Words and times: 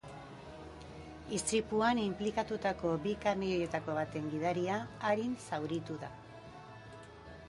Istripuan 1.39 1.99
inplikatutako 2.03 2.93
bi 3.05 3.13
kamioietako 3.27 3.97
baten 3.97 4.25
gidaria 4.31 4.79
arin 5.11 5.37
zauritu 5.45 5.99
da. 6.07 6.11